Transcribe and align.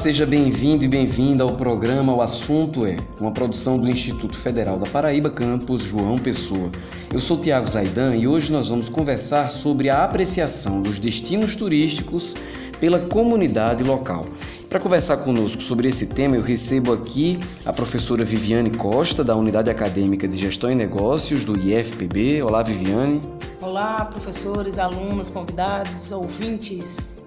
Seja 0.00 0.24
bem-vindo 0.24 0.82
e 0.82 0.88
bem-vinda 0.88 1.44
ao 1.44 1.56
programa 1.56 2.14
O 2.14 2.22
Assunto 2.22 2.86
é, 2.86 2.96
uma 3.20 3.32
produção 3.32 3.78
do 3.78 3.86
Instituto 3.86 4.34
Federal 4.34 4.78
da 4.78 4.86
Paraíba, 4.86 5.28
campus 5.28 5.82
João 5.82 6.18
Pessoa. 6.18 6.70
Eu 7.12 7.20
sou 7.20 7.36
Tiago 7.36 7.68
Zaidan 7.68 8.16
e 8.16 8.26
hoje 8.26 8.50
nós 8.50 8.70
vamos 8.70 8.88
conversar 8.88 9.50
sobre 9.50 9.90
a 9.90 10.02
apreciação 10.02 10.80
dos 10.80 10.98
destinos 10.98 11.54
turísticos 11.54 12.34
pela 12.80 12.98
comunidade 12.98 13.84
local. 13.84 14.24
Para 14.70 14.80
conversar 14.80 15.18
conosco 15.18 15.62
sobre 15.62 15.88
esse 15.88 16.06
tema, 16.06 16.34
eu 16.34 16.42
recebo 16.42 16.94
aqui 16.94 17.38
a 17.66 17.72
professora 17.72 18.24
Viviane 18.24 18.70
Costa, 18.70 19.22
da 19.22 19.36
Unidade 19.36 19.68
Acadêmica 19.68 20.26
de 20.26 20.38
Gestão 20.38 20.72
e 20.72 20.74
Negócios 20.74 21.44
do 21.44 21.58
IFPB. 21.58 22.42
Olá, 22.42 22.62
Viviane. 22.62 23.20
Olá, 23.60 24.06
professores, 24.06 24.78
alunos, 24.78 25.28
convidados, 25.28 26.10
ouvintes. 26.10 27.19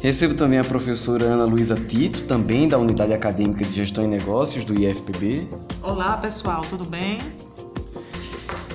Recebo 0.00 0.34
também 0.34 0.60
a 0.60 0.64
professora 0.64 1.24
Ana 1.24 1.44
Luísa 1.44 1.74
Tito, 1.74 2.22
também 2.22 2.68
da 2.68 2.78
Unidade 2.78 3.12
Acadêmica 3.12 3.64
de 3.64 3.72
Gestão 3.72 4.04
e 4.04 4.06
Negócios 4.06 4.64
do 4.64 4.72
IFPB. 4.72 5.48
Olá, 5.82 6.16
pessoal, 6.16 6.64
tudo 6.70 6.84
bem? 6.84 7.18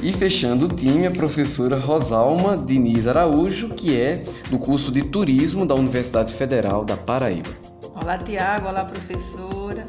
E 0.01 0.11
fechando 0.11 0.65
o 0.65 0.67
time, 0.67 1.07
a 1.07 1.11
professora 1.11 1.79
Rosalma 1.79 2.57
Diniz 2.57 3.07
Araújo, 3.07 3.69
que 3.69 3.95
é 3.95 4.21
do 4.49 4.59
curso 4.59 4.91
de 4.91 5.01
Turismo 5.01 5.65
da 5.65 5.73
Universidade 5.73 6.33
Federal 6.33 6.83
da 6.83 6.97
Paraíba. 6.97 7.51
Olá, 7.95 8.17
Tiago. 8.17 8.67
Olá, 8.67 8.83
professora. 8.83 9.85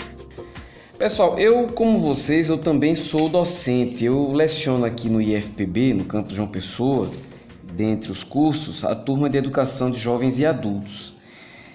Pessoal, 0.96 1.36
eu, 1.36 1.66
como 1.66 1.98
vocês, 1.98 2.48
eu 2.48 2.58
também 2.58 2.94
sou 2.94 3.28
docente. 3.28 4.04
Eu 4.04 4.30
leciono 4.30 4.84
aqui 4.84 5.08
no 5.08 5.20
IFPB, 5.20 5.94
no 5.94 6.04
campus 6.04 6.36
João 6.36 6.46
Pessoa, 6.46 7.10
dentre 7.72 8.12
os 8.12 8.22
cursos, 8.22 8.84
a 8.84 8.94
turma 8.94 9.28
de 9.28 9.36
Educação 9.36 9.90
de 9.90 9.98
Jovens 9.98 10.38
e 10.38 10.46
Adultos. 10.46 11.13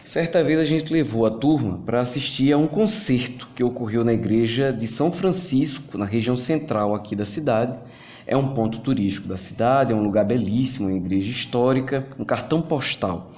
Certa 0.10 0.44
vez 0.44 0.60
a 0.60 0.66
gente 0.66 0.92
levou 0.92 1.24
a 1.28 1.30
turma 1.30 1.84
para 1.86 2.02
assistir 2.02 2.52
a 2.52 2.58
um 2.58 2.66
concerto 2.66 3.48
que 3.54 3.64
ocorreu 3.64 4.04
na 4.04 4.12
igreja 4.12 4.74
de 4.74 4.88
São 4.88 5.12
Francisco, 5.12 6.00
na 6.00 6.06
região 6.06 6.36
central 6.36 6.96
aqui 6.96 7.16
da 7.16 7.26
cidade. 7.26 7.78
É 8.26 8.36
um 8.36 8.48
ponto 8.48 8.80
turístico 8.80 9.28
da 9.28 9.38
cidade, 9.38 9.94
é 9.94 9.96
um 9.96 10.02
lugar 10.02 10.26
belíssimo, 10.26 10.88
uma 10.88 10.98
igreja 10.98 11.30
histórica, 11.30 12.08
um 12.18 12.26
cartão 12.26 12.60
postal. 12.60 13.32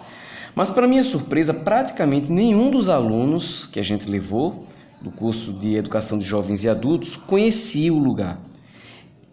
Mas, 0.55 0.69
para 0.69 0.87
minha 0.87 1.03
surpresa, 1.03 1.53
praticamente 1.53 2.31
nenhum 2.31 2.71
dos 2.71 2.87
alunos 2.87 3.65
que 3.65 3.77
a 3.77 3.83
gente 3.83 4.09
levou 4.09 4.65
do 5.01 5.11
curso 5.11 5.51
de 5.51 5.75
Educação 5.75 6.17
de 6.17 6.23
Jovens 6.23 6.63
e 6.63 6.69
Adultos 6.69 7.17
conhecia 7.17 7.93
o 7.93 7.99
lugar. 7.99 8.39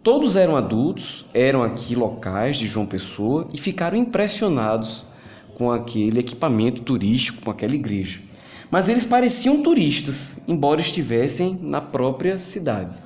Todos 0.03 0.35
eram 0.35 0.57
adultos, 0.57 1.23
eram 1.33 1.63
aqui 1.63 1.95
locais 1.95 2.57
de 2.57 2.67
João 2.67 2.85
Pessoa 2.85 3.47
e 3.53 3.57
ficaram 3.57 3.97
impressionados 3.97 5.07
com 5.59 5.69
aquele 5.69 6.21
equipamento 6.21 6.81
turístico, 6.81 7.41
com 7.43 7.51
aquela 7.51 7.75
igreja. 7.75 8.21
Mas 8.71 8.87
eles 8.87 9.03
pareciam 9.03 9.61
turistas, 9.61 10.39
embora 10.47 10.79
estivessem 10.79 11.59
na 11.61 11.81
própria 11.81 12.39
cidade. 12.39 12.97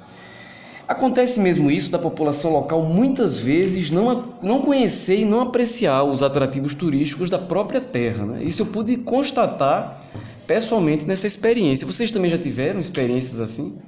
Acontece 0.88 1.40
mesmo 1.40 1.72
isso 1.72 1.90
da 1.90 1.98
população 1.98 2.52
local 2.52 2.84
muitas 2.84 3.40
vezes 3.40 3.90
não, 3.90 4.36
não 4.44 4.62
conhecer 4.62 5.22
e 5.22 5.26
não 5.26 5.42
apreciar 5.42 6.04
os 6.04 6.22
atrativos 6.22 6.76
turísticos 6.76 7.28
da 7.28 7.40
própria 7.40 7.82
terra. 7.82 8.24
Né? 8.24 8.44
Isso 8.44 8.62
eu 8.62 8.68
pude 8.68 8.98
constatar 8.98 10.00
pessoalmente 10.46 11.06
nessa 11.06 11.26
experiência. 11.26 11.88
Vocês 11.88 12.12
também 12.12 12.30
já 12.30 12.38
tiveram 12.38 12.80
experiências 12.80 13.40
assim? 13.40 13.80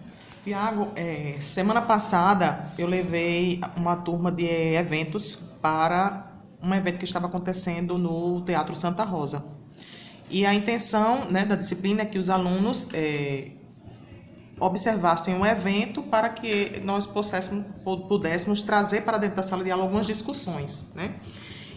Tiago, 0.44 0.88
é, 0.96 1.36
semana 1.38 1.84
passada 1.84 2.68
eu 2.80 2.88
levei 2.88 3.62
uma 3.78 3.96
turma 3.98 4.32
de 4.32 4.46
eventos 4.46 5.52
para 5.62 6.25
um 6.66 6.74
evento 6.74 6.98
que 6.98 7.06
estava 7.06 7.28
acontecendo 7.28 7.98
no 7.98 8.42
Teatro 8.42 8.76
Santa 8.76 9.04
Rosa. 9.04 9.46
E 10.30 10.46
a 10.46 10.54
intenção 10.54 11.26
né, 11.30 11.46
da 11.46 11.56
disciplina 11.56 12.02
é 12.02 12.06
que 12.06 12.18
os 12.18 12.30
alunos 12.30 12.88
é, 12.94 13.52
observassem 14.60 15.36
um 15.36 15.46
evento 15.46 16.02
para 16.02 16.30
que 16.30 16.82
nós 16.84 17.06
pudéssemos 17.06 18.64
trazer 18.64 19.02
para 19.02 19.18
dentro 19.20 19.36
da 19.36 19.44
sala 19.44 19.64
de 19.64 19.70
aula 19.70 19.84
algumas 19.84 20.08
discussões. 20.08 20.94
Né? 20.96 21.14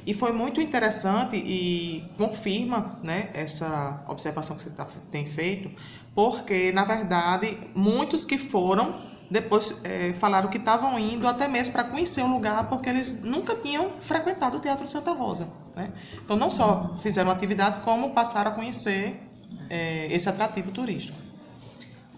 E 0.07 0.15
foi 0.15 0.33
muito 0.33 0.59
interessante 0.61 1.37
e 1.37 2.03
confirma 2.17 2.99
né, 3.03 3.29
essa 3.35 4.03
observação 4.09 4.57
que 4.57 4.63
você 4.63 4.71
tá, 4.71 4.87
tem 5.11 5.27
feito, 5.27 5.71
porque, 6.15 6.73
na 6.73 6.85
verdade, 6.85 7.59
muitos 7.75 8.25
que 8.25 8.39
foram 8.39 9.08
depois 9.31 9.83
é, 9.85 10.13
falaram 10.15 10.49
que 10.49 10.57
estavam 10.57 10.99
indo 10.99 11.29
até 11.29 11.47
mesmo 11.47 11.73
para 11.73 11.85
conhecer 11.85 12.23
o 12.23 12.27
lugar, 12.27 12.69
porque 12.69 12.89
eles 12.89 13.23
nunca 13.23 13.55
tinham 13.55 13.91
frequentado 13.99 14.57
o 14.57 14.61
Teatro 14.61 14.87
Santa 14.87 15.13
Rosa. 15.13 15.49
Né? 15.77 15.93
Então, 16.25 16.37
não 16.37 16.51
só 16.51 16.97
fizeram 16.99 17.31
atividade, 17.31 17.81
como 17.81 18.11
passaram 18.11 18.51
a 18.51 18.55
conhecer 18.55 19.21
é, 19.69 20.07
esse 20.13 20.29
atrativo 20.29 20.71
turístico. 20.71 21.28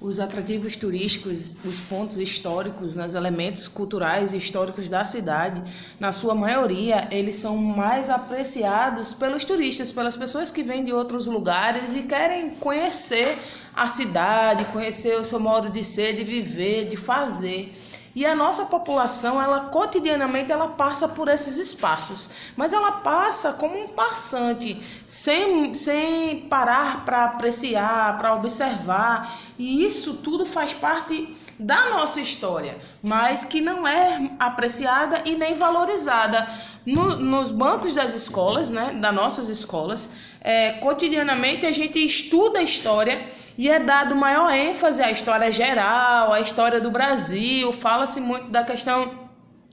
Os 0.00 0.18
atrativos 0.18 0.76
turísticos, 0.76 1.58
os 1.62 1.78
pontos 1.78 2.16
históricos, 2.16 2.96
né, 2.96 3.06
os 3.06 3.14
elementos 3.14 3.68
culturais 3.68 4.32
e 4.32 4.38
históricos 4.38 4.88
da 4.88 5.04
cidade, 5.04 5.62
na 6.00 6.10
sua 6.10 6.34
maioria, 6.34 7.06
eles 7.10 7.34
são 7.34 7.54
mais 7.58 8.08
apreciados 8.08 9.12
pelos 9.12 9.44
turistas, 9.44 9.92
pelas 9.92 10.16
pessoas 10.16 10.50
que 10.50 10.62
vêm 10.62 10.82
de 10.82 10.90
outros 10.90 11.26
lugares 11.26 11.94
e 11.94 12.04
querem 12.04 12.48
conhecer 12.48 13.38
a 13.74 13.86
cidade, 13.86 14.64
conhecer 14.72 15.20
o 15.20 15.24
seu 15.24 15.38
modo 15.38 15.68
de 15.68 15.84
ser, 15.84 16.16
de 16.16 16.24
viver, 16.24 16.88
de 16.88 16.96
fazer. 16.96 17.70
E 18.14 18.26
a 18.26 18.34
nossa 18.34 18.66
população, 18.66 19.40
ela 19.40 19.66
cotidianamente 19.66 20.50
ela 20.50 20.68
passa 20.68 21.08
por 21.08 21.28
esses 21.28 21.58
espaços, 21.58 22.30
mas 22.56 22.72
ela 22.72 22.92
passa 22.92 23.52
como 23.52 23.78
um 23.78 23.88
passante, 23.88 24.80
sem, 25.06 25.72
sem 25.74 26.40
parar 26.48 27.04
para 27.04 27.24
apreciar, 27.24 28.18
para 28.18 28.34
observar. 28.34 29.32
E 29.56 29.84
isso 29.84 30.14
tudo 30.14 30.44
faz 30.44 30.72
parte 30.72 31.36
da 31.60 31.90
nossa 31.90 32.20
história, 32.20 32.78
mas 33.02 33.44
que 33.44 33.60
não 33.60 33.86
é 33.86 34.30
apreciada 34.38 35.22
e 35.24 35.36
nem 35.36 35.54
valorizada. 35.54 36.48
No, 36.86 37.16
nos 37.16 37.50
bancos 37.50 37.94
das 37.94 38.14
escolas, 38.14 38.70
né, 38.70 38.94
das 38.94 39.14
nossas 39.14 39.48
escolas, 39.50 40.10
é, 40.40 40.72
cotidianamente 40.72 41.66
a 41.66 41.72
gente 41.72 42.02
estuda 42.02 42.60
a 42.60 42.62
história 42.62 43.22
e 43.58 43.68
é 43.68 43.78
dado 43.78 44.16
maior 44.16 44.50
ênfase 44.54 45.02
à 45.02 45.10
história 45.10 45.52
geral, 45.52 46.32
à 46.32 46.40
história 46.40 46.80
do 46.80 46.90
Brasil. 46.90 47.70
Fala-se 47.72 48.18
muito 48.18 48.48
da 48.48 48.64
questão 48.64 49.28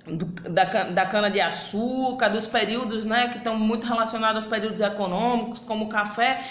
do, 0.06 0.26
da, 0.50 0.66
da 0.66 1.06
cana-de-açúcar, 1.06 2.30
dos 2.30 2.46
períodos 2.46 3.06
né, 3.06 3.30
que 3.30 3.38
estão 3.38 3.58
muito 3.58 3.88
relacionados 3.88 4.38
aos 4.38 4.46
períodos 4.46 4.82
econômicos, 4.82 5.60
como 5.60 5.86
o 5.86 5.90
café. 5.90 6.44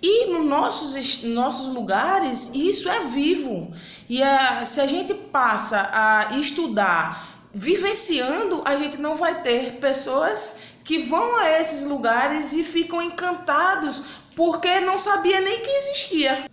E 0.00 0.26
nos 0.26 0.46
nossos, 0.46 1.22
nossos 1.24 1.74
lugares, 1.74 2.52
isso 2.54 2.88
é 2.88 3.06
vivo. 3.06 3.72
E 4.08 4.20
se 4.64 4.80
a 4.80 4.86
gente 4.86 5.12
passa 5.12 5.90
a 5.92 6.38
estudar 6.38 7.46
vivenciando, 7.52 8.62
a 8.64 8.76
gente 8.76 8.98
não 8.98 9.16
vai 9.16 9.42
ter 9.42 9.72
pessoas 9.80 10.60
que 10.84 11.00
vão 11.00 11.36
a 11.36 11.50
esses 11.60 11.84
lugares 11.84 12.52
e 12.52 12.62
ficam 12.62 13.02
encantados 13.02 14.02
porque 14.34 14.80
não 14.80 14.98
sabia 14.98 15.40
nem 15.40 15.60
que 15.60 15.68
existia. 15.68 16.48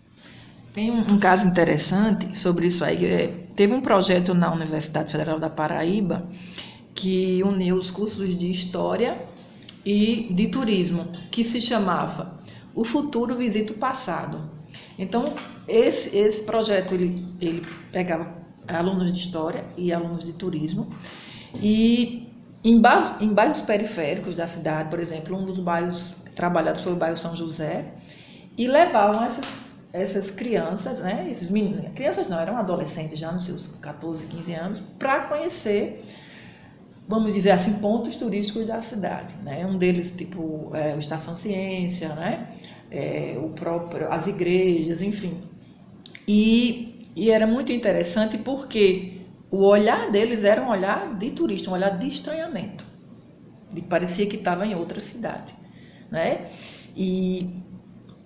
Tem 0.73 0.91
um, 0.91 0.99
um, 1.13 1.19
caso 1.19 1.47
interessante 1.47 2.37
sobre 2.37 2.67
isso 2.67 2.83
aí. 2.83 3.05
É, 3.05 3.27
teve 3.55 3.73
um 3.73 3.79
projeto 3.79 4.33
na 4.33 4.51
Universidade 4.51 5.11
Federal 5.11 5.39
da 5.39 5.49
Paraíba 5.49 6.27
que 6.93 7.41
uniu 7.45 7.75
os 7.75 7.91
cursos 7.91 8.35
de 8.35 8.49
História 8.49 9.21
e 9.85 10.27
de 10.33 10.47
Turismo, 10.47 11.07
que 11.31 11.43
se 11.43 11.61
chamava 11.61 12.43
O 12.75 12.83
Futuro 12.83 13.35
Visita 13.35 13.73
o 13.73 13.77
Passado. 13.77 14.39
Então, 14.99 15.25
esse, 15.67 16.15
esse 16.15 16.43
projeto 16.43 16.93
ele, 16.93 17.25
ele 17.41 17.65
pegava 17.91 18.31
alunos 18.67 19.11
de 19.11 19.19
História 19.19 19.63
e 19.77 19.91
alunos 19.93 20.23
de 20.23 20.33
Turismo 20.33 20.89
e 21.55 22.31
em 22.63 22.79
bairros, 22.79 23.11
em 23.21 23.33
bairros 23.33 23.61
periféricos 23.61 24.35
da 24.35 24.47
cidade, 24.47 24.89
por 24.89 24.99
exemplo, 24.99 25.37
um 25.37 25.45
dos 25.45 25.59
bairros 25.59 26.15
trabalhados 26.35 26.81
foi 26.81 26.93
o 26.93 26.95
bairro 26.95 27.15
São 27.15 27.35
José, 27.35 27.85
e 28.57 28.67
levavam 28.67 29.23
essas 29.23 29.65
essas 29.93 30.29
crianças, 30.29 30.99
né, 30.99 31.25
esses 31.31 31.49
meninos, 31.49 31.89
crianças 31.95 32.27
não, 32.27 32.37
eram 32.37 32.57
adolescentes 32.57 33.17
já 33.17 33.31
nos 33.31 33.45
seus 33.45 33.67
14, 33.79 34.27
15 34.27 34.53
anos, 34.53 34.83
para 34.99 35.21
conhecer, 35.21 36.03
vamos 37.07 37.33
dizer 37.33 37.51
assim, 37.51 37.73
pontos 37.73 38.15
turísticos 38.15 38.65
da 38.65 38.81
cidade, 38.81 39.33
né? 39.43 39.65
Um 39.65 39.77
deles 39.77 40.11
tipo 40.11 40.71
é, 40.73 40.93
o 40.95 40.99
Estação 40.99 41.35
Ciência, 41.35 42.09
né? 42.15 42.47
É, 42.91 43.37
o 43.41 43.49
próprio, 43.49 44.11
as 44.11 44.27
igrejas, 44.27 45.01
enfim. 45.01 45.41
E, 46.27 47.09
e 47.15 47.29
era 47.29 47.45
muito 47.45 47.71
interessante 47.71 48.37
porque 48.37 49.21
o 49.51 49.63
olhar 49.63 50.11
deles 50.11 50.43
era 50.43 50.61
um 50.61 50.69
olhar 50.69 51.15
de 51.17 51.31
turista, 51.31 51.69
um 51.69 51.73
olhar 51.73 51.97
de 51.97 52.07
estranhamento, 52.07 52.85
de 53.71 53.81
parecia 53.81 54.25
que 54.25 54.35
estava 54.35 54.65
em 54.65 54.75
outra 54.75 54.99
cidade, 54.99 55.55
né? 56.09 56.45
E 56.95 57.63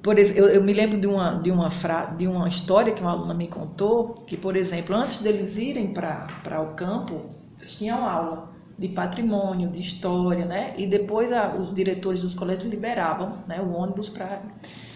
por 0.01 0.17
eu, 0.17 0.47
eu, 0.47 0.63
me 0.63 0.71
lembro 0.71 0.97
de 0.99 1.07
uma, 1.07 1.35
de, 1.39 1.51
uma 1.51 1.69
fra, 1.69 2.05
de 2.05 2.25
uma 2.25 2.47
história 2.47 2.93
que 2.93 3.01
uma 3.01 3.11
aluna 3.11 3.33
me 3.33 3.47
contou, 3.47 4.13
que, 4.25 4.37
por 4.37 4.55
exemplo, 4.55 4.95
antes 4.95 5.19
deles 5.19 5.57
irem 5.57 5.93
para 5.93 6.61
o 6.61 6.73
campo, 6.75 7.25
tinham 7.65 8.03
aula 8.03 8.49
de 8.79 8.87
patrimônio, 8.87 9.69
de 9.69 9.79
história, 9.79 10.45
né? 10.45 10.73
E 10.77 10.87
depois 10.87 11.33
a, 11.33 11.53
os 11.53 11.73
diretores 11.73 12.21
dos 12.21 12.33
colégios 12.33 12.71
liberavam 12.71 13.43
né, 13.45 13.59
o 13.59 13.73
ônibus 13.73 14.07
para... 14.07 14.41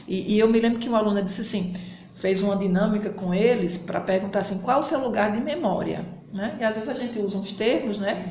E, 0.08 0.36
e 0.36 0.40
eu 0.40 0.48
me 0.48 0.60
lembro 0.60 0.80
que 0.80 0.88
uma 0.88 1.00
aluna 1.00 1.22
disse 1.22 1.42
assim, 1.42 1.74
fez 2.16 2.42
uma 2.42 2.56
dinâmica 2.56 3.10
com 3.10 3.34
eles 3.34 3.76
para 3.78 4.00
perguntar 4.00 4.40
assim, 4.40 4.60
qual 4.60 4.80
o 4.80 4.84
seu 4.84 5.02
lugar 5.02 5.34
de 5.34 5.42
memória? 5.42 6.00
Né? 6.32 6.58
E 6.62 6.64
às 6.64 6.76
vezes 6.76 6.90
a 6.90 6.94
gente 6.94 7.20
usa 7.20 7.38
uns 7.38 7.52
termos, 7.52 7.98
né? 7.98 8.24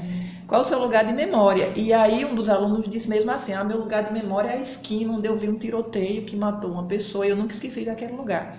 Qual 0.46 0.62
o 0.62 0.64
seu 0.64 0.78
lugar 0.78 1.04
de 1.04 1.12
memória? 1.12 1.70
E 1.76 1.92
aí 1.92 2.24
um 2.24 2.34
dos 2.34 2.48
alunos 2.48 2.88
disse 2.88 3.08
mesmo 3.08 3.30
assim, 3.30 3.52
ah, 3.52 3.62
meu 3.62 3.78
lugar 3.78 4.04
de 4.04 4.12
memória 4.12 4.48
é 4.48 4.56
a 4.56 4.60
esquina 4.60 5.12
onde 5.12 5.28
eu 5.28 5.36
vi 5.36 5.48
um 5.48 5.56
tiroteio 5.56 6.24
que 6.24 6.34
matou 6.34 6.72
uma 6.72 6.84
pessoa 6.84 7.26
e 7.26 7.30
eu 7.30 7.36
nunca 7.36 7.54
esqueci 7.54 7.84
daquele 7.84 8.12
lugar. 8.12 8.58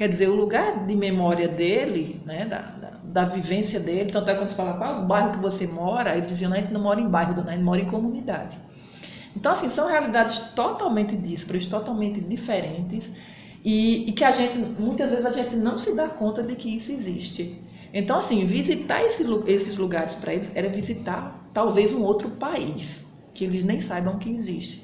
Quer 0.00 0.08
dizer, 0.08 0.30
o 0.30 0.34
lugar 0.34 0.86
de 0.86 0.96
memória 0.96 1.46
dele, 1.46 2.22
né, 2.24 2.46
da, 2.46 2.62
da, 2.62 2.90
da 3.04 3.24
vivência 3.26 3.78
dele, 3.78 4.08
tanto 4.10 4.30
é 4.30 4.34
quando 4.34 4.48
você 4.48 4.54
fala 4.54 4.78
qual 4.78 4.94
é 4.94 5.04
o 5.04 5.06
bairro 5.06 5.32
que 5.32 5.38
você 5.38 5.66
mora, 5.66 6.16
ele 6.16 6.24
dizia, 6.24 6.48
não, 6.48 6.56
a 6.56 6.58
gente 6.58 6.72
não 6.72 6.80
mora 6.80 6.98
em 7.02 7.06
bairro, 7.06 7.38
a 7.38 7.50
gente 7.50 7.62
mora 7.62 7.82
em 7.82 7.84
comunidade. 7.84 8.58
Então, 9.36 9.52
assim, 9.52 9.68
são 9.68 9.88
realidades 9.88 10.54
totalmente 10.56 11.14
díspares, 11.14 11.66
totalmente 11.66 12.18
diferentes, 12.18 13.12
e, 13.62 14.08
e, 14.08 14.12
que 14.12 14.24
a 14.24 14.32
gente, 14.32 14.56
muitas 14.80 15.10
vezes, 15.10 15.26
a 15.26 15.32
gente 15.32 15.54
não 15.54 15.76
se 15.76 15.94
dá 15.94 16.08
conta 16.08 16.42
de 16.42 16.56
que 16.56 16.74
isso 16.74 16.90
existe. 16.90 17.62
Então, 17.92 18.16
assim, 18.16 18.42
visitar 18.42 19.04
esse, 19.04 19.22
esses 19.46 19.76
lugares 19.76 20.14
para 20.14 20.32
eles 20.32 20.50
era 20.54 20.70
visitar 20.70 21.46
talvez 21.52 21.92
um 21.92 22.00
outro 22.00 22.30
país, 22.30 23.04
que 23.34 23.44
eles 23.44 23.64
nem 23.64 23.78
saibam 23.78 24.18
que 24.18 24.30
existe. 24.30 24.82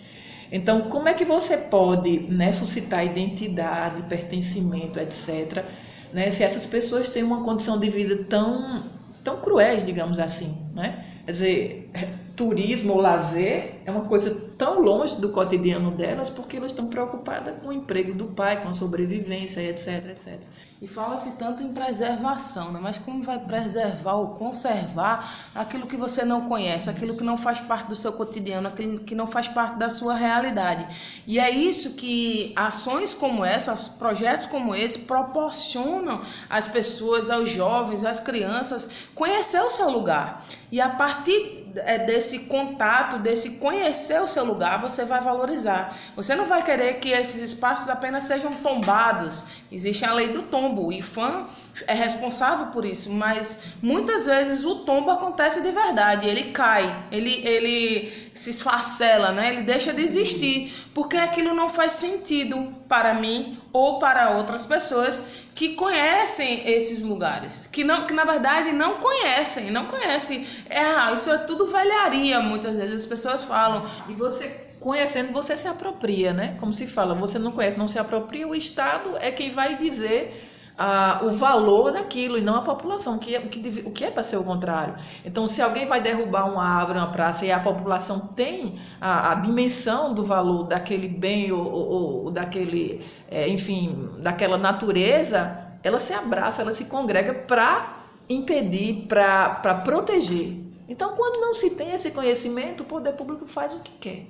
Então, 0.50 0.82
como 0.82 1.08
é 1.08 1.14
que 1.14 1.24
você 1.24 1.56
pode 1.56 2.20
né, 2.20 2.52
suscitar 2.52 3.04
identidade, 3.04 4.02
pertencimento, 4.02 4.98
etc., 4.98 5.64
né, 6.12 6.30
se 6.30 6.42
essas 6.42 6.66
pessoas 6.66 7.08
têm 7.08 7.22
uma 7.22 7.42
condição 7.42 7.78
de 7.78 7.90
vida 7.90 8.24
tão, 8.28 8.82
tão 9.24 9.36
cruéis, 9.38 9.84
digamos 9.84 10.18
assim, 10.18 10.56
né? 10.74 11.04
Quer 11.24 11.32
dizer, 11.32 11.90
turismo 12.36 12.92
ou 12.92 13.00
lazer 13.00 13.80
é 13.84 13.90
uma 13.90 14.04
coisa 14.04 14.45
tão 14.58 14.80
longe 14.80 15.20
do 15.20 15.30
cotidiano 15.30 15.90
delas 15.90 16.30
porque 16.30 16.56
elas 16.56 16.70
estão 16.70 16.86
preocupadas 16.86 17.54
com 17.62 17.68
o 17.68 17.72
emprego 17.72 18.14
do 18.14 18.26
pai, 18.26 18.62
com 18.62 18.68
a 18.68 18.72
sobrevivência, 18.72 19.60
etc, 19.60 20.06
etc. 20.10 20.40
E 20.80 20.86
fala-se 20.86 21.38
tanto 21.38 21.62
em 21.62 21.72
preservação, 21.72 22.70
né? 22.70 22.78
mas 22.82 22.98
como 22.98 23.22
vai 23.22 23.38
preservar 23.38 24.14
ou 24.16 24.28
conservar 24.28 25.48
aquilo 25.54 25.86
que 25.86 25.96
você 25.96 26.22
não 26.22 26.42
conhece, 26.42 26.90
aquilo 26.90 27.16
que 27.16 27.24
não 27.24 27.36
faz 27.36 27.60
parte 27.60 27.88
do 27.88 27.96
seu 27.96 28.12
cotidiano, 28.12 28.68
aquilo 28.68 29.00
que 29.00 29.14
não 29.14 29.26
faz 29.26 29.48
parte 29.48 29.78
da 29.78 29.88
sua 29.88 30.14
realidade. 30.14 30.86
E 31.26 31.38
é 31.38 31.50
isso 31.50 31.94
que 31.94 32.52
ações 32.54 33.14
como 33.14 33.42
essa, 33.42 33.74
projetos 33.98 34.44
como 34.44 34.74
esse, 34.74 35.00
proporcionam 35.00 36.20
às 36.48 36.68
pessoas, 36.68 37.30
aos 37.30 37.48
jovens, 37.50 38.04
às 38.04 38.20
crianças, 38.20 38.90
conhecer 39.14 39.60
o 39.60 39.70
seu 39.70 39.88
lugar. 39.88 40.44
E 40.70 40.78
a 40.78 40.90
partir 40.90 41.55
é, 41.84 41.98
desse 41.98 42.40
contato, 42.40 43.18
desse 43.18 43.52
conhecer 43.58 44.20
o 44.22 44.28
seu 44.28 44.44
lugar, 44.44 44.80
você 44.80 45.04
vai 45.04 45.20
valorizar. 45.20 45.96
Você 46.14 46.34
não 46.34 46.46
vai 46.46 46.62
querer 46.62 47.00
que 47.00 47.10
esses 47.10 47.42
espaços 47.42 47.88
apenas 47.88 48.24
sejam 48.24 48.52
tombados. 48.54 49.44
Existe 49.70 50.04
a 50.04 50.12
lei 50.12 50.28
do 50.28 50.42
tombo. 50.42 50.86
O 50.86 50.92
IFAM 50.92 51.46
é 51.86 51.94
responsável 51.94 52.66
por 52.66 52.84
isso, 52.84 53.10
mas 53.10 53.64
muitas 53.82 54.26
vezes 54.26 54.64
o 54.64 54.76
tombo 54.76 55.10
acontece 55.10 55.62
de 55.62 55.70
verdade. 55.70 56.28
Ele 56.28 56.52
cai, 56.52 57.06
ele, 57.10 57.46
ele 57.46 58.30
se 58.34 58.50
esfacela, 58.50 59.32
né? 59.32 59.48
ele 59.48 59.62
deixa 59.62 59.92
de 59.92 60.02
existir, 60.02 60.72
porque 60.94 61.16
aquilo 61.16 61.54
não 61.54 61.68
faz 61.68 61.92
sentido 61.92 62.72
para 62.88 63.14
mim 63.14 63.58
ou 63.72 63.98
para 63.98 64.30
outras 64.30 64.64
pessoas 64.64 65.46
que 65.54 65.74
conhecem 65.74 66.68
esses 66.70 67.02
lugares, 67.02 67.66
que 67.66 67.82
não 67.82 68.06
que 68.06 68.12
na 68.12 68.24
verdade 68.24 68.72
não 68.72 69.00
conhecem, 69.00 69.70
não 69.70 69.86
conhecem. 69.86 70.46
É, 70.68 70.80
ah, 70.80 71.10
isso 71.12 71.30
é 71.30 71.38
tudo 71.38 71.66
velharia, 71.66 72.40
muitas 72.40 72.76
vezes 72.76 72.94
as 72.94 73.06
pessoas 73.06 73.44
falam. 73.44 73.84
E 74.08 74.12
você 74.12 74.66
conhecendo, 74.78 75.32
você 75.32 75.56
se 75.56 75.66
apropria, 75.66 76.32
né? 76.32 76.56
Como 76.60 76.72
se 76.72 76.86
fala, 76.86 77.14
você 77.14 77.38
não 77.38 77.50
conhece, 77.50 77.78
não 77.78 77.88
se 77.88 77.98
apropria, 77.98 78.46
o 78.46 78.54
Estado 78.54 79.16
é 79.20 79.32
quem 79.32 79.50
vai 79.50 79.76
dizer 79.76 80.55
ah, 80.78 81.20
o 81.24 81.30
valor 81.30 81.92
daquilo 81.92 82.36
e 82.36 82.42
não 82.42 82.56
a 82.56 82.60
população, 82.60 83.18
que, 83.18 83.34
é, 83.34 83.40
que, 83.40 83.82
o 83.86 83.90
que 83.90 84.04
é 84.04 84.10
para 84.10 84.22
ser 84.22 84.36
o 84.36 84.44
contrário. 84.44 84.94
Então, 85.24 85.46
se 85.46 85.62
alguém 85.62 85.86
vai 85.86 86.00
derrubar 86.00 86.50
uma 86.52 86.62
árvore, 86.62 86.98
uma 86.98 87.10
praça, 87.10 87.46
e 87.46 87.52
a 87.52 87.60
população 87.60 88.20
tem 88.20 88.78
a, 89.00 89.32
a 89.32 89.34
dimensão 89.36 90.12
do 90.12 90.22
valor 90.22 90.64
daquele 90.64 91.08
bem 91.08 91.50
ou, 91.50 91.64
ou, 91.64 92.24
ou 92.24 92.30
daquele, 92.30 93.02
é, 93.30 93.48
enfim, 93.48 94.10
daquela 94.18 94.58
natureza, 94.58 95.66
ela 95.82 95.98
se 95.98 96.12
abraça, 96.12 96.62
ela 96.62 96.72
se 96.72 96.86
congrega 96.86 97.32
para 97.32 98.04
impedir, 98.28 99.06
para 99.06 99.74
proteger. 99.84 100.66
Então, 100.88 101.14
quando 101.16 101.40
não 101.40 101.54
se 101.54 101.70
tem 101.70 101.90
esse 101.92 102.10
conhecimento, 102.10 102.82
o 102.82 102.86
poder 102.86 103.12
público 103.12 103.46
faz 103.46 103.74
o 103.74 103.80
que 103.80 103.92
quer. 103.92 104.26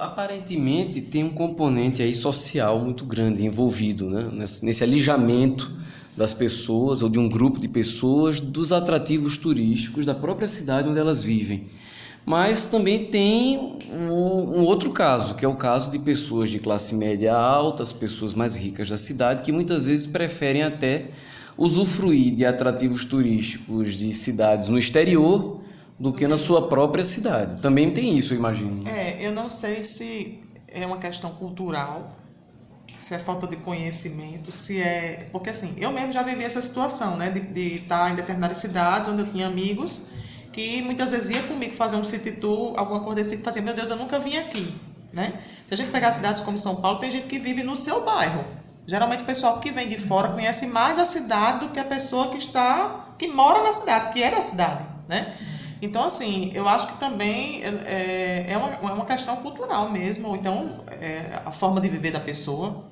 Aparentemente 0.00 1.00
tem 1.00 1.24
um 1.24 1.30
componente 1.30 2.02
aí 2.02 2.14
social 2.14 2.80
muito 2.80 3.04
grande 3.04 3.44
envolvido 3.44 4.10
né? 4.10 4.28
nesse, 4.32 4.64
nesse 4.64 4.82
alijamento 4.82 5.72
das 6.16 6.32
pessoas 6.32 7.00
ou 7.00 7.08
de 7.08 7.18
um 7.18 7.28
grupo 7.28 7.60
de 7.60 7.68
pessoas 7.68 8.40
dos 8.40 8.72
atrativos 8.72 9.38
turísticos 9.38 10.04
da 10.04 10.14
própria 10.14 10.48
cidade 10.48 10.88
onde 10.88 10.98
elas 10.98 11.22
vivem. 11.22 11.66
Mas 12.26 12.66
também 12.66 13.06
tem 13.06 13.78
um 13.90 14.60
outro 14.62 14.90
caso, 14.90 15.34
que 15.34 15.44
é 15.44 15.48
o 15.48 15.56
caso 15.56 15.90
de 15.90 15.98
pessoas 15.98 16.50
de 16.50 16.58
classe 16.58 16.94
média 16.94 17.34
alta, 17.34 17.82
as 17.82 17.92
pessoas 17.92 18.34
mais 18.34 18.56
ricas 18.56 18.90
da 18.90 18.98
cidade, 18.98 19.42
que 19.42 19.52
muitas 19.52 19.86
vezes 19.86 20.04
preferem 20.06 20.62
até 20.62 21.06
usufruir 21.56 22.34
de 22.34 22.44
atrativos 22.44 23.04
turísticos 23.04 23.94
de 23.94 24.12
cidades 24.12 24.68
no 24.68 24.76
exterior 24.76 25.60
do 25.98 26.12
que 26.12 26.26
na 26.28 26.38
sua 26.38 26.68
própria 26.68 27.02
cidade. 27.02 27.60
Também 27.60 27.90
tem 27.90 28.16
isso, 28.16 28.32
eu 28.34 28.38
imagino. 28.38 28.86
É, 28.88 29.24
eu 29.26 29.32
não 29.32 29.50
sei 29.50 29.82
se 29.82 30.40
é 30.68 30.86
uma 30.86 30.98
questão 30.98 31.30
cultural, 31.30 32.16
se 32.96 33.14
é 33.14 33.18
falta 33.18 33.46
de 33.46 33.56
conhecimento, 33.56 34.52
se 34.52 34.80
é. 34.80 35.28
Porque 35.32 35.50
assim, 35.50 35.74
eu 35.78 35.90
mesmo 35.90 36.12
já 36.12 36.22
vivi 36.22 36.44
essa 36.44 36.62
situação, 36.62 37.16
né? 37.16 37.30
De, 37.30 37.40
de 37.40 37.76
estar 37.76 38.10
em 38.12 38.14
determinadas 38.14 38.58
cidades 38.58 39.08
onde 39.08 39.22
eu 39.22 39.32
tinha 39.32 39.46
amigos 39.46 40.10
que 40.58 40.82
muitas 40.82 41.12
vezes 41.12 41.30
ia 41.30 41.42
comigo 41.44 41.72
fazer 41.72 41.94
um 41.94 42.02
city 42.02 42.32
tour, 42.32 42.76
alguma 42.76 42.98
coisa 42.98 43.16
desse, 43.16 43.36
que 43.36 43.44
fazia, 43.44 43.62
meu 43.62 43.74
Deus, 43.74 43.90
eu 43.90 43.96
nunca 43.96 44.18
vim 44.18 44.36
aqui, 44.38 44.74
né? 45.12 45.32
Se 45.68 45.74
a 45.74 45.76
gente 45.76 45.92
pegar 45.92 46.10
cidades 46.10 46.40
como 46.40 46.58
São 46.58 46.76
Paulo, 46.76 46.98
tem 46.98 47.12
gente 47.12 47.28
que 47.28 47.38
vive 47.38 47.62
no 47.62 47.76
seu 47.76 48.04
bairro. 48.04 48.44
Geralmente 48.84 49.22
o 49.22 49.24
pessoal 49.24 49.60
que 49.60 49.70
vem 49.70 49.88
de 49.88 49.98
fora 49.98 50.30
conhece 50.30 50.66
mais 50.66 50.98
a 50.98 51.04
cidade 51.04 51.66
do 51.66 51.72
que 51.72 51.78
a 51.78 51.84
pessoa 51.84 52.30
que 52.30 52.38
está, 52.38 53.08
que 53.16 53.28
mora 53.28 53.62
na 53.62 53.70
cidade, 53.70 54.12
que 54.12 54.20
é 54.20 54.32
da 54.32 54.40
cidade, 54.40 54.84
né? 55.06 55.32
Então, 55.80 56.04
assim, 56.04 56.50
eu 56.54 56.68
acho 56.68 56.88
que 56.88 56.98
também 56.98 57.62
é, 57.62 58.46
é, 58.48 58.56
uma, 58.56 58.90
é 58.90 58.94
uma 58.94 59.04
questão 59.04 59.36
cultural 59.36 59.90
mesmo, 59.90 60.28
ou 60.28 60.36
então 60.36 60.84
é, 61.00 61.40
a 61.44 61.52
forma 61.52 61.80
de 61.80 61.88
viver 61.88 62.10
da 62.10 62.20
pessoa, 62.20 62.84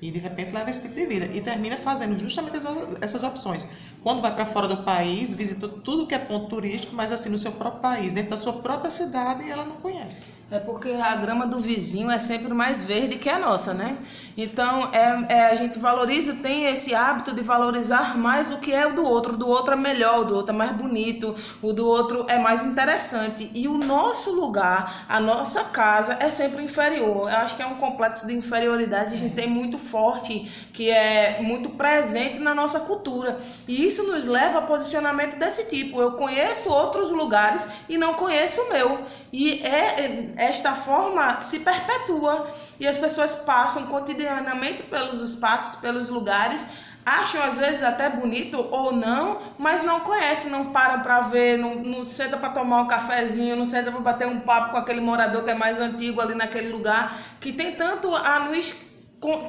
e 0.00 0.10
de 0.10 0.18
repente 0.18 0.52
leva 0.52 0.70
esse 0.70 0.82
tipo 0.82 0.94
de 0.94 1.06
vida. 1.06 1.26
E 1.34 1.40
termina 1.40 1.76
fazendo 1.76 2.18
justamente 2.18 2.56
essas 3.00 3.22
opções. 3.24 3.70
Quando 4.02 4.22
vai 4.22 4.34
para 4.34 4.46
fora 4.46 4.68
do 4.68 4.78
país, 4.78 5.34
visita 5.34 5.68
tudo 5.68 6.06
que 6.06 6.14
é 6.14 6.18
ponto 6.18 6.46
turístico, 6.46 6.94
mas 6.94 7.12
assim, 7.12 7.28
no 7.28 7.38
seu 7.38 7.52
próprio 7.52 7.82
país, 7.82 8.12
dentro 8.12 8.30
da 8.30 8.36
sua 8.36 8.54
própria 8.54 8.90
cidade, 8.90 9.50
ela 9.50 9.64
não 9.64 9.76
conhece. 9.76 10.38
É 10.50 10.58
porque 10.58 10.88
a 10.88 11.14
grama 11.14 11.46
do 11.46 11.58
vizinho 11.58 12.10
é 12.10 12.18
sempre 12.18 12.54
mais 12.54 12.82
verde 12.82 13.18
que 13.18 13.28
a 13.28 13.38
nossa, 13.38 13.74
né? 13.74 13.98
Então, 14.34 14.88
é, 14.94 15.26
é, 15.28 15.46
a 15.46 15.54
gente 15.54 15.78
valoriza, 15.78 16.36
tem 16.36 16.64
esse 16.64 16.94
hábito 16.94 17.34
de 17.34 17.42
valorizar 17.42 18.16
mais 18.16 18.50
o 18.50 18.56
que 18.56 18.72
é 18.72 18.86
o 18.86 18.94
do 18.94 19.04
outro. 19.04 19.34
O 19.34 19.36
do 19.36 19.46
outro 19.46 19.74
é 19.74 19.76
melhor, 19.76 20.20
o 20.20 20.24
do 20.24 20.36
outro 20.36 20.54
é 20.54 20.56
mais 20.56 20.70
bonito, 20.72 21.34
o 21.60 21.74
do 21.74 21.86
outro 21.86 22.24
é 22.28 22.38
mais 22.38 22.64
interessante. 22.64 23.50
E 23.52 23.68
o 23.68 23.76
nosso 23.76 24.30
lugar, 24.30 25.04
a 25.06 25.20
nossa 25.20 25.64
casa, 25.64 26.16
é 26.18 26.30
sempre 26.30 26.62
inferior. 26.62 27.28
Eu 27.28 27.36
acho 27.36 27.54
que 27.54 27.62
é 27.62 27.66
um 27.66 27.74
complexo 27.74 28.26
de 28.26 28.32
inferioridade 28.32 29.10
que 29.10 29.16
a 29.16 29.18
gente 29.18 29.34
tem 29.34 29.50
muito 29.50 29.76
forte, 29.76 30.50
que 30.72 30.88
é 30.88 31.40
muito 31.42 31.70
presente 31.70 32.38
na 32.38 32.54
nossa 32.54 32.80
cultura. 32.80 33.36
E 33.66 33.87
isso 33.88 34.04
nos 34.04 34.24
leva 34.24 34.58
a 34.58 34.62
posicionamento 34.62 35.36
desse 35.36 35.68
tipo. 35.68 36.00
Eu 36.00 36.12
conheço 36.12 36.70
outros 36.70 37.10
lugares 37.10 37.68
e 37.88 37.98
não 37.98 38.14
conheço 38.14 38.60
o 38.62 38.72
meu. 38.72 39.00
E 39.32 39.60
é, 39.64 40.32
esta 40.36 40.72
forma 40.72 41.40
se 41.40 41.60
perpetua 41.60 42.46
e 42.78 42.86
as 42.86 42.96
pessoas 42.96 43.34
passam 43.34 43.86
cotidianamente 43.86 44.82
pelos 44.84 45.20
espaços, 45.20 45.80
pelos 45.80 46.08
lugares, 46.08 46.66
acham 47.04 47.42
às 47.42 47.58
vezes 47.58 47.82
até 47.82 48.08
bonito 48.08 48.60
ou 48.70 48.92
não, 48.92 49.38
mas 49.58 49.82
não 49.82 50.00
conhecem, 50.00 50.50
não 50.50 50.66
param 50.66 51.00
para 51.00 51.20
ver, 51.22 51.58
não, 51.58 51.76
não 51.76 52.04
para 52.38 52.50
tomar 52.50 52.82
um 52.82 52.88
cafezinho, 52.88 53.56
não 53.56 53.64
senta 53.64 53.90
para 53.90 54.00
bater 54.00 54.28
um 54.28 54.40
papo 54.40 54.72
com 54.72 54.76
aquele 54.76 55.00
morador 55.00 55.42
que 55.42 55.50
é 55.50 55.54
mais 55.54 55.80
antigo 55.80 56.20
ali 56.20 56.34
naquele 56.34 56.68
lugar, 56.68 57.18
que 57.40 57.52
tem 57.52 57.74
tanto 57.74 58.14
a 58.14 58.40
nos 58.40 58.86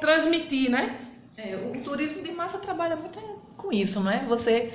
transmitir, 0.00 0.70
né? 0.70 0.96
É, 1.38 1.56
o 1.56 1.80
turismo 1.80 2.22
de 2.22 2.32
massa 2.32 2.58
trabalha 2.58 2.96
muito 2.96 3.39
com 3.60 3.72
isso, 3.72 4.00
né? 4.00 4.24
Você 4.28 4.72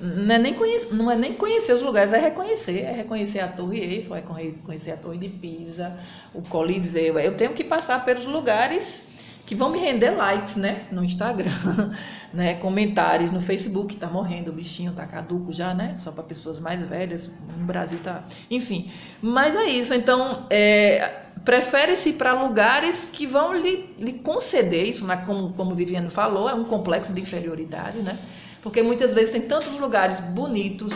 não 0.00 0.34
é, 0.34 0.38
nem 0.38 0.54
conhecer, 0.54 0.94
não 0.94 1.10
é 1.10 1.16
nem 1.16 1.34
conhecer 1.34 1.72
os 1.72 1.82
lugares, 1.82 2.12
é 2.12 2.18
reconhecer. 2.18 2.82
É 2.82 2.92
reconhecer 2.92 3.40
a 3.40 3.48
Torre 3.48 3.80
Eiffel, 3.80 4.14
é 4.14 4.20
reconhecer 4.20 4.92
a 4.92 4.96
Torre 4.96 5.18
de 5.18 5.28
Pisa, 5.28 5.96
o 6.32 6.40
Coliseu. 6.42 7.18
Eu 7.18 7.36
tenho 7.36 7.52
que 7.52 7.64
passar 7.64 8.04
pelos 8.04 8.24
lugares 8.24 9.08
que 9.44 9.54
vão 9.54 9.70
me 9.70 9.78
render 9.78 10.10
likes, 10.10 10.56
né? 10.56 10.86
No 10.92 11.02
Instagram, 11.02 11.50
né? 12.32 12.54
Comentários 12.54 13.32
no 13.32 13.40
Facebook, 13.40 13.96
tá 13.96 14.06
morrendo 14.06 14.50
o 14.50 14.54
bichinho, 14.54 14.92
tá 14.92 15.04
caduco 15.04 15.52
já, 15.52 15.74
né? 15.74 15.94
Só 15.98 16.12
para 16.12 16.22
pessoas 16.22 16.60
mais 16.60 16.82
velhas. 16.84 17.28
No 17.56 17.66
Brasil 17.66 17.98
tá. 18.04 18.22
Enfim. 18.48 18.92
Mas 19.20 19.56
é 19.56 19.64
isso. 19.64 19.94
Então, 19.94 20.46
é, 20.48 21.22
prefere-se 21.48 22.10
ir 22.10 22.12
para 22.12 22.34
lugares 22.34 23.08
que 23.10 23.26
vão 23.26 23.54
lhe, 23.54 23.88
lhe 23.98 24.12
conceder 24.12 24.86
isso, 24.86 25.06
né? 25.06 25.16
como, 25.24 25.54
como 25.54 25.74
Viviane 25.74 26.10
falou, 26.10 26.46
é 26.46 26.52
um 26.52 26.62
complexo 26.62 27.10
de 27.10 27.22
inferioridade, 27.22 28.00
né? 28.00 28.18
Porque 28.60 28.82
muitas 28.82 29.14
vezes 29.14 29.30
tem 29.30 29.40
tantos 29.40 29.72
lugares 29.80 30.20
bonitos, 30.20 30.92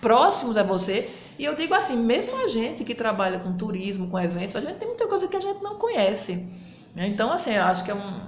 próximos 0.00 0.56
a 0.56 0.62
você. 0.62 1.10
E 1.38 1.44
eu 1.44 1.54
digo 1.54 1.74
assim, 1.74 1.98
mesmo 1.98 2.34
a 2.42 2.48
gente 2.48 2.82
que 2.82 2.94
trabalha 2.94 3.40
com 3.40 3.52
turismo, 3.52 4.08
com 4.08 4.18
eventos, 4.18 4.56
a 4.56 4.60
gente 4.60 4.76
tem 4.76 4.88
muita 4.88 5.06
coisa 5.06 5.28
que 5.28 5.36
a 5.36 5.40
gente 5.40 5.62
não 5.62 5.74
conhece. 5.74 6.48
Né? 6.94 7.06
Então, 7.06 7.30
assim, 7.30 7.52
eu 7.52 7.64
acho 7.64 7.84
que 7.84 7.90
é, 7.90 7.94
um, 7.94 8.20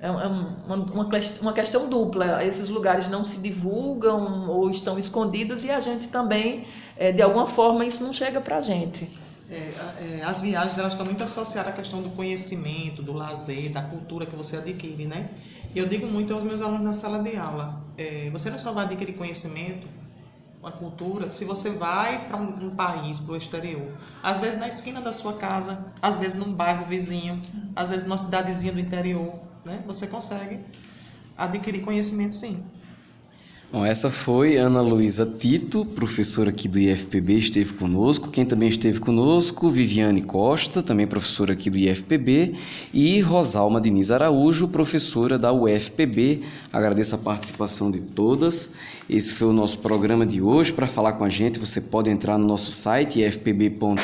é, 0.00 0.06
é 0.06 0.10
uma, 0.10 1.08
uma 1.40 1.52
questão 1.52 1.88
dupla. 1.88 2.44
Esses 2.44 2.68
lugares 2.68 3.08
não 3.08 3.24
se 3.24 3.40
divulgam 3.40 4.48
ou 4.48 4.70
estão 4.70 4.96
escondidos 4.96 5.64
e 5.64 5.70
a 5.72 5.80
gente 5.80 6.06
também, 6.06 6.64
é, 6.96 7.10
de 7.10 7.22
alguma 7.22 7.48
forma, 7.48 7.84
isso 7.84 8.04
não 8.04 8.12
chega 8.12 8.40
para 8.40 8.58
a 8.58 8.62
gente. 8.62 9.26
É, 9.50 10.20
é, 10.20 10.24
as 10.24 10.42
viagens 10.42 10.76
elas 10.76 10.92
estão 10.92 11.06
muito 11.06 11.22
associadas 11.22 11.72
à 11.72 11.74
questão 11.74 12.02
do 12.02 12.10
conhecimento, 12.10 13.02
do 13.02 13.14
lazer, 13.14 13.72
da 13.72 13.80
cultura 13.80 14.26
que 14.26 14.36
você 14.36 14.58
adquire, 14.58 15.06
né? 15.06 15.30
Eu 15.74 15.86
digo 15.86 16.06
muito 16.06 16.34
aos 16.34 16.42
meus 16.42 16.60
alunos 16.60 16.82
na 16.82 16.92
sala 16.92 17.22
de 17.22 17.36
aula, 17.36 17.82
é, 17.96 18.28
você 18.30 18.50
não 18.50 18.58
só 18.58 18.72
vai 18.72 18.84
adquirir 18.84 19.14
conhecimento, 19.14 19.86
uma 20.60 20.72
cultura, 20.72 21.30
se 21.30 21.44
você 21.44 21.70
vai 21.70 22.26
para 22.26 22.36
um, 22.36 22.66
um, 22.66 22.70
país, 22.74 23.20
para 23.20 23.32
o 23.32 23.36
exterior, 23.36 23.96
às 24.22 24.38
vezes 24.38 24.58
na 24.58 24.68
esquina 24.68 25.00
da 25.00 25.12
sua 25.12 25.34
casa, 25.34 25.92
às 26.02 26.16
vezes 26.16 26.34
num 26.34 26.52
bairro 26.52 26.84
vizinho, 26.84 27.40
às 27.74 27.88
vezes 27.88 28.04
numa 28.04 28.18
cidadezinha 28.18 28.72
do 28.72 28.80
interior, 28.80 29.34
né? 29.64 29.82
Você 29.86 30.08
consegue 30.08 30.60
adquirir 31.36 31.80
conhecimento 31.82 32.36
sim. 32.36 32.64
Bom, 33.70 33.84
essa 33.84 34.10
foi 34.10 34.56
Ana 34.56 34.80
Luísa 34.80 35.26
Tito, 35.26 35.84
professora 35.84 36.48
aqui 36.48 36.66
do 36.66 36.78
IFPB, 36.78 37.34
esteve 37.34 37.74
conosco. 37.74 38.30
Quem 38.30 38.46
também 38.46 38.70
esteve 38.70 38.98
conosco, 38.98 39.68
Viviane 39.68 40.22
Costa, 40.22 40.82
também 40.82 41.06
professora 41.06 41.52
aqui 41.52 41.68
do 41.68 41.76
IFPB, 41.76 42.54
e 42.94 43.20
Rosalma 43.20 43.78
Diniz 43.78 44.10
Araújo, 44.10 44.68
professora 44.68 45.38
da 45.38 45.52
UFPB. 45.52 46.40
Agradeço 46.72 47.14
a 47.14 47.18
participação 47.18 47.90
de 47.90 48.00
todas. 48.00 48.72
Esse 49.08 49.34
foi 49.34 49.48
o 49.48 49.52
nosso 49.52 49.80
programa 49.80 50.24
de 50.24 50.40
hoje. 50.40 50.72
Para 50.72 50.86
falar 50.86 51.12
com 51.12 51.24
a 51.24 51.28
gente, 51.28 51.58
você 51.58 51.82
pode 51.82 52.08
entrar 52.08 52.38
no 52.38 52.46
nosso 52.46 52.72
site 52.72 53.20
ifpb.edu.br 53.20 53.98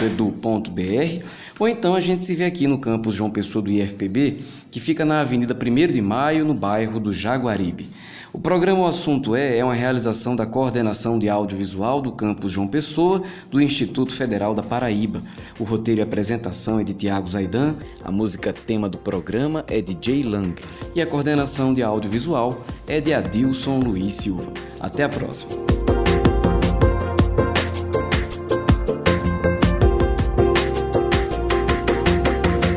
ou 1.58 1.66
então 1.66 1.94
a 1.94 2.00
gente 2.00 2.22
se 2.22 2.34
vê 2.34 2.44
aqui 2.44 2.66
no 2.66 2.78
campus 2.78 3.14
João 3.14 3.30
Pessoa 3.30 3.62
do 3.62 3.70
IFPB, 3.70 4.40
que 4.70 4.78
fica 4.78 5.06
na 5.06 5.22
Avenida 5.22 5.56
1 5.56 5.86
de 5.90 6.02
Maio, 6.02 6.44
no 6.44 6.52
bairro 6.52 7.00
do 7.00 7.14
Jaguaribe. 7.14 7.88
O 8.34 8.40
programa 8.40 8.80
O 8.80 8.86
Assunto 8.86 9.36
É 9.36 9.58
é 9.58 9.64
uma 9.64 9.74
realização 9.74 10.34
da 10.34 10.44
Coordenação 10.44 11.20
de 11.20 11.28
Audiovisual 11.28 12.00
do 12.00 12.10
Campus 12.10 12.50
João 12.50 12.66
Pessoa, 12.66 13.22
do 13.48 13.62
Instituto 13.62 14.12
Federal 14.12 14.56
da 14.56 14.62
Paraíba. 14.62 15.22
O 15.56 15.62
roteiro 15.62 16.00
e 16.00 16.02
apresentação 16.02 16.80
é 16.80 16.82
de 16.82 16.92
Tiago 16.94 17.28
Zaidan, 17.28 17.76
a 18.02 18.10
música 18.10 18.52
tema 18.52 18.88
do 18.88 18.98
programa 18.98 19.64
é 19.68 19.80
de 19.80 19.96
Jay 20.04 20.24
Lang 20.24 20.52
e 20.96 21.00
a 21.00 21.06
coordenação 21.06 21.72
de 21.72 21.84
audiovisual 21.84 22.60
é 22.88 23.00
de 23.00 23.14
Adilson 23.14 23.78
Luiz 23.78 24.14
Silva. 24.14 24.52
Até 24.80 25.04
a 25.04 25.08
próxima! 25.08 25.83